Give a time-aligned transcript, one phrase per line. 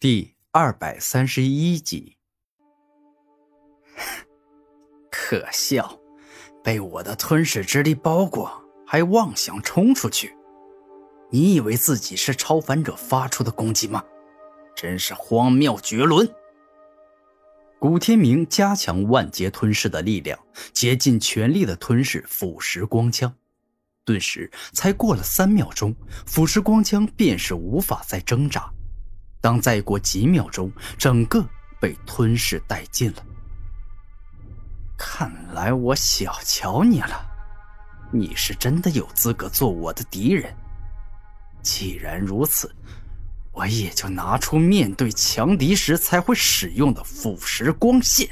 [0.00, 2.16] 第二百三十一集，
[5.12, 6.00] 可笑，
[6.64, 10.34] 被我的吞噬之力包裹，还妄想冲出去？
[11.28, 14.02] 你以为自己是超凡者发出的攻击吗？
[14.74, 16.26] 真是荒谬绝伦！
[17.78, 20.40] 古天明加强万劫吞噬的力量，
[20.72, 23.34] 竭尽全力的吞噬腐蚀光枪，
[24.06, 25.94] 顿时才过了三秒钟，
[26.24, 28.72] 腐蚀光枪便是无法再挣扎。
[29.40, 31.44] 当再过几秒钟，整个
[31.80, 33.24] 被吞噬殆尽了。
[34.98, 37.26] 看来我小瞧你了，
[38.12, 40.54] 你是真的有资格做我的敌人。
[41.62, 42.70] 既然如此，
[43.52, 48.28] 我也就拿出面对强敌时才会使用的腐蚀光线。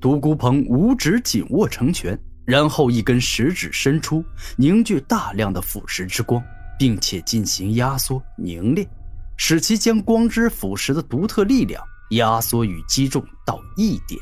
[0.00, 4.24] 独孤鹏五指紧握成拳，然后一根食指伸出，
[4.56, 6.42] 凝聚大量的腐蚀之光，
[6.78, 8.88] 并且进行压缩凝练。
[9.36, 14.20] 使其将光之腐蚀的独特力量压缩与击中到一点。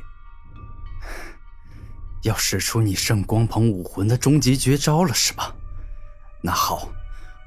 [2.22, 5.54] 要使出你圣光鹏武魂的终极绝招了，是吧？
[6.42, 6.88] 那好，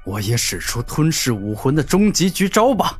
[0.04, 2.98] 我也使出吞噬武魂的终极绝招吧。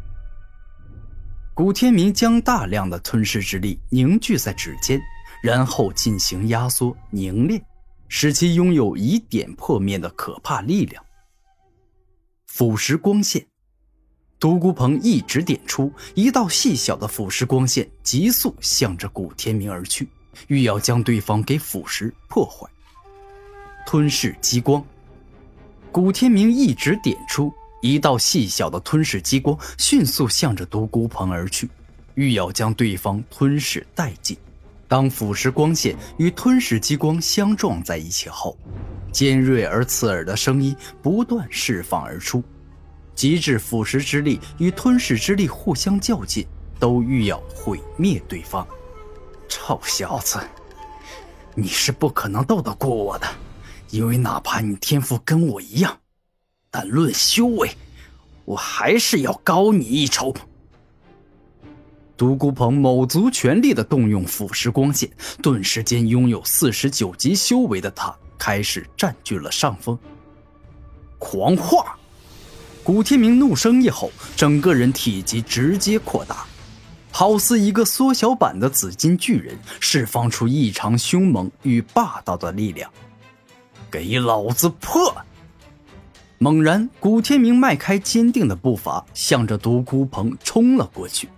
[1.54, 5.00] 古天明将大量的吞噬之力凝聚在指尖，
[5.42, 7.64] 然后进行压缩凝练，
[8.08, 11.02] 使其拥有以点破面的可怕力量。
[12.46, 13.46] 腐蚀光线。
[14.46, 20.08] 独孤鹏一指点出一道细小的腐蚀光线，急速向着古天明而去，
[20.46, 22.64] 欲要将对方给腐蚀破坏。
[23.84, 24.84] 吞噬激光，
[25.90, 31.68] 古天明一指点出一道细小的吞噬激光，迅速向着独孤鹏而去，
[32.14, 34.38] 欲要将对方吞噬殆尽。
[34.86, 38.56] 当腐蚀光线与吞噬激光相撞在一起后，
[39.10, 42.44] 尖锐而刺耳的声音不断释放而出。
[43.16, 46.46] 极致腐蚀之力与吞噬之力互相较劲，
[46.78, 48.64] 都欲要毁灭对方。
[49.48, 50.38] 臭小子，
[51.54, 53.26] 你是不可能斗得过我的，
[53.90, 55.98] 因为哪怕你天赋跟我一样，
[56.70, 57.70] 但论修为，
[58.44, 60.34] 我还是要高你一筹。
[62.16, 65.10] 独孤鹏卯足全力的动用腐蚀光线，
[65.42, 69.98] 顿时间拥有四十九级修为的他开始占据了上风。
[71.18, 71.98] 狂化！
[72.86, 76.46] 古天明怒声一吼，整个人体积直接扩大，
[77.10, 82.88] 好似一个缩小版的紫金巨人，释放出异常凶猛与霸道的力量。
[83.90, 85.12] 给老子破！
[86.38, 91.28] 猛然，古天明迈开坚定的步伐，向着独孤鹏冲了过去。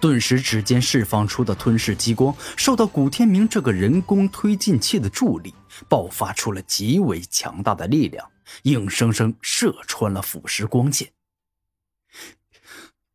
[0.00, 5.54] 顿时，指尖释放出的吞噬激光，受到古天明这个人工推进器的助力，
[5.88, 8.26] 爆发出了极为强大的力量。
[8.62, 11.12] 硬生生射穿了腐蚀光线。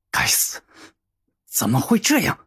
[0.10, 0.62] 该死，
[1.46, 2.38] 怎么会这样？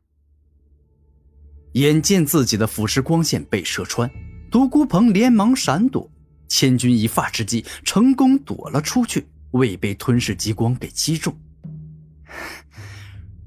[1.72, 4.11] 眼见自己的腐蚀光线被射穿，
[4.50, 6.09] 独孤鹏连忙闪躲，
[6.49, 11.37] 千钧一发之际，成功躲了出去，未被吞噬激光给击中。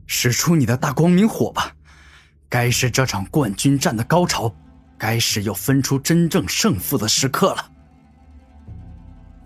[0.08, 1.74] 使出你的大光明火吧！
[2.50, 4.54] 该是这场冠军战的高潮，
[4.98, 7.72] 该是要分出真正胜负的时刻了。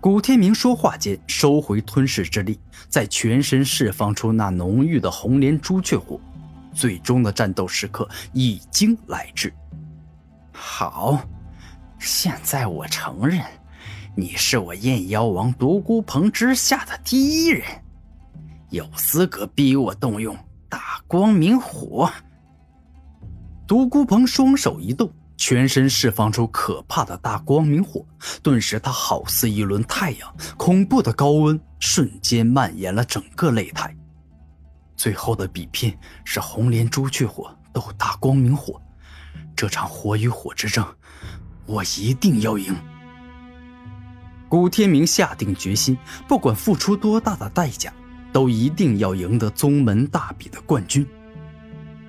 [0.02, 2.58] 古天明说话间，收回吞噬之力，
[2.88, 6.18] 在全身释放出那浓郁的红莲朱雀火。
[6.74, 9.54] 最终的战斗时刻已经来至。
[10.50, 11.24] 好，
[12.00, 13.44] 现在我承认，
[14.16, 17.64] 你是我燕妖王独孤鹏之下的第一人，
[18.70, 20.36] 有资格逼我动用
[20.68, 22.10] 大光明火。
[23.68, 25.08] 独孤鹏双手一动。
[25.44, 28.06] 全身释放出可怕的大光明火，
[28.44, 33.92] 顿时他好似一轮太阳，恐怖的高温瞬间蔓延了整个擂台。
[34.94, 38.80] 最后的比拼是红莲朱雀火斗大光明火，
[39.56, 40.86] 这场火与火之争，
[41.66, 42.72] 我一定要赢。
[44.48, 45.98] 古天明下定决心，
[46.28, 47.92] 不管付出多大的代价，
[48.32, 51.04] 都一定要赢得宗门大比的冠军。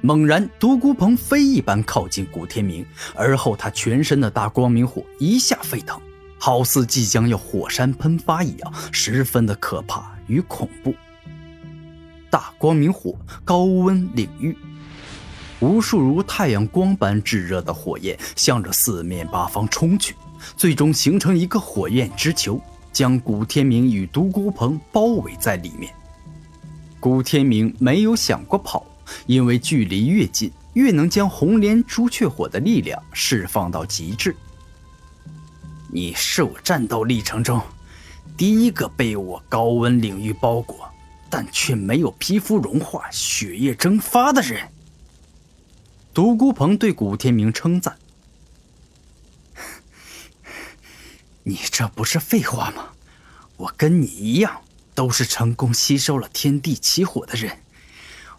[0.06, 2.86] 猛然，独孤鹏飞一般靠近古天明，
[3.16, 5.98] 而后他全身的大光明火一下沸腾，
[6.38, 10.94] 好似即将要火山喷发一样，十分的可怕与恐怖。
[12.30, 13.16] 大光明火
[13.46, 14.58] 高温领域，
[15.62, 20.14] 无数如太阳光般炙热的火焰向着四面八方冲去，
[20.58, 22.60] 最终形成一个火焰之球，
[22.92, 25.94] 将古天明与独孤鹏包围在里面。
[27.00, 28.86] 古天明没有想过跑。
[29.26, 34.36] 因为距离越近，越能将红莲朱雀火的力量释放到极致。
[35.90, 37.62] 你是我战斗历程中
[38.36, 40.90] 第一个被我高温领域包裹、
[41.30, 44.70] 但却没有皮肤融化、血液蒸发的人。
[46.14, 47.98] 独孤鹏对古天明称赞
[51.44, 52.90] ：“你这不是废话吗？
[53.58, 54.62] 我跟你一样，
[54.96, 57.63] 都是成功吸收了天地起火的人，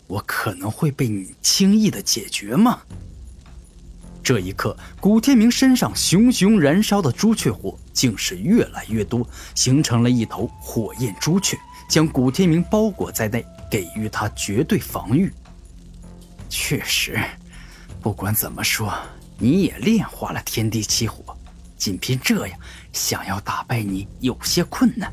[0.06, 2.80] 我可能会被你轻易的解决吗？”
[4.22, 11.58] 这一刻，古天明身上熊熊燃烧的朱雀火竟是越来越多，形成了一头火焰朱雀，
[11.90, 15.30] 将古天明包裹在内，给予他绝对防御。
[16.48, 17.20] 确实，
[18.00, 18.94] 不管怎么说，
[19.38, 21.36] 你也炼化了天地起火，
[21.76, 22.58] 仅凭这样，
[22.94, 25.12] 想要打败你有些困难。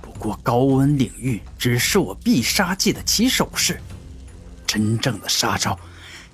[0.00, 3.78] 不过，高温领域只是我必杀技的起手式，
[4.74, 5.78] 真正的杀招。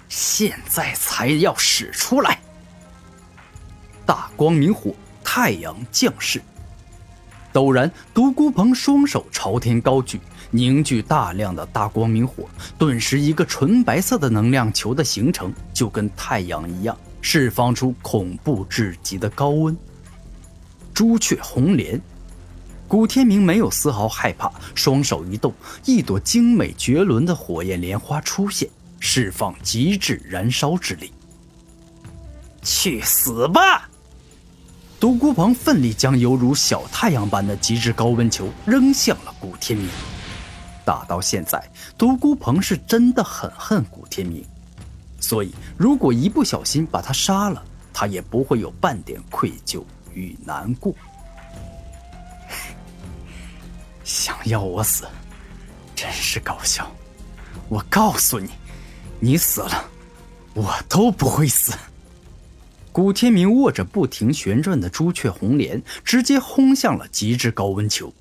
[0.08, 2.40] 现在才要使出来！
[4.06, 6.40] 大光明火，太阳降世。
[7.52, 10.18] 陡然，独孤鹏双手朝天高举，
[10.50, 12.48] 凝聚大量的大光明火，
[12.78, 19.76] 顿时一个纯白色的能量球的形成，就跟太阳一样，释放出恐怖至极的高温。
[20.94, 22.00] 朱雀红莲，
[22.90, 25.54] 古天明没有丝毫害怕，双手一动，
[25.84, 28.68] 一朵精美绝伦的火焰莲花出现。
[28.98, 31.12] 释放极致燃烧之力，
[32.62, 33.88] 去死吧！
[34.98, 39.88] 独孤鹏奋力将犹如小太阳般的极致高温球扔向了古天明。
[40.84, 41.62] 打到现在，
[41.96, 44.44] 独孤鹏是真的很恨古天明，
[45.20, 50.92] 所以如果一不小心把他杀了，他也不会有半点愧疚与难过。
[54.44, 55.06] 要我死，
[55.94, 56.90] 真是搞笑！
[57.68, 58.50] 我告诉你。
[59.22, 59.90] 你死了，
[60.54, 61.74] 我都不会死。
[62.90, 68.14] 古天明握着不停旋转的朱雀红莲，直接轰向了极致高温球。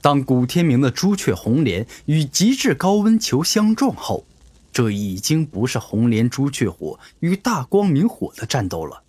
[0.00, 4.26] 当古天明的朱雀红莲与极致高温球相撞后，
[4.72, 9.04] 这已经不是红莲朱雀火与大光明火的战斗了，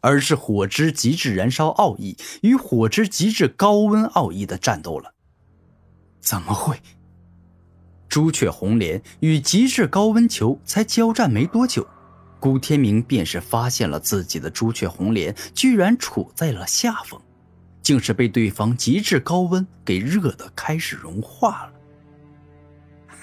[0.00, 5.14] 而是火之极致燃烧奥义与火之极致高温奥义的战斗了。
[6.28, 6.78] 怎么会？
[8.06, 11.88] 朱雀红莲与极致高温球才交战没多久，
[12.38, 17.18] 古天明便是发现了自己的朱雀红莲居然处在了下风，
[17.80, 21.72] 竟是被对方极致高温给热的开始融化了。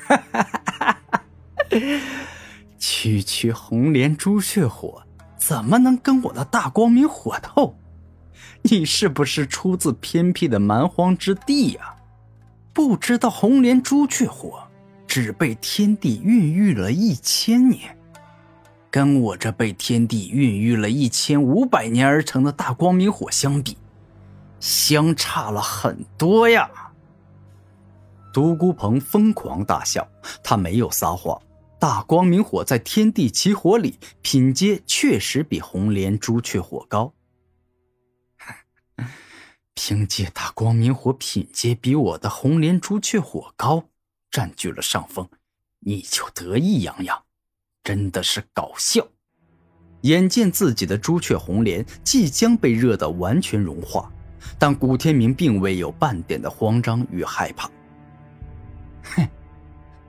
[0.07, 1.31] 哈哈哈哈哈！
[2.79, 5.03] 区区红莲朱雀火
[5.37, 7.77] 怎么能跟我的大光明火斗？
[8.63, 11.91] 你是不是出自偏僻的蛮荒之地呀？
[12.75, 14.61] 不知道红莲朱雀火？
[15.07, 17.97] 只被天地孕育了一千年，
[18.91, 23.77] 跟我这被天地孕育了一千五百年而成的大光明火相比，
[24.59, 26.69] 相差了很多呀！
[28.33, 30.05] 独孤鹏疯狂大笑，
[30.43, 31.41] 他没有撒谎，
[31.79, 37.13] 大光明火在天地奇火里品阶确实比红莲朱雀火高。
[39.75, 43.85] 凭借他光明火品阶比我的红莲朱雀火高。
[44.31, 45.29] 占据了上风，
[45.79, 47.23] 你就得意洋洋，
[47.83, 49.07] 真的是搞笑！
[50.01, 54.11] 眼见自己的朱雀红莲即将被热得完全融化，
[54.59, 57.71] 但古天明并未有半点的慌张与害怕。
[59.03, 59.25] 哼，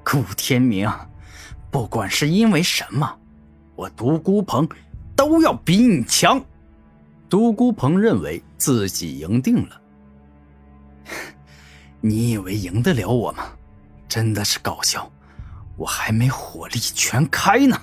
[0.04, 0.90] 古天明，
[1.70, 3.18] 不管是因为什么，
[3.76, 4.68] 我独孤鹏
[5.14, 6.44] 都要比你强。
[7.28, 9.80] 独孤鹏认为自己赢定了。
[12.00, 13.48] 你以为赢得了我吗？
[14.08, 15.10] 真的是搞笑，
[15.76, 17.80] 我还没火力全开呢。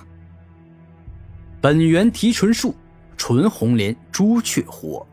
[1.60, 2.74] 本源提纯术，
[3.16, 5.06] 纯红莲朱雀火。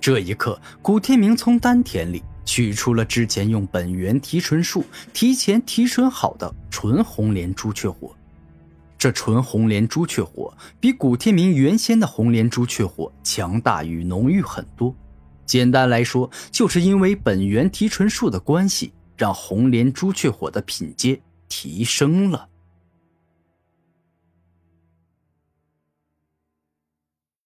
[0.00, 8.15] 这一刻，古天明从丹田里取出了之前用本源提纯术提前提纯好的纯红莲朱雀火。
[8.98, 14.94] 这纯红莲朱雀火比古天明原先的红莲朱雀火强大与浓郁很多。
[15.44, 18.92] 简单来说，就是因为本源提纯术的关系。
[19.18, 22.46] 让红莲朱雀火的品阶提升了。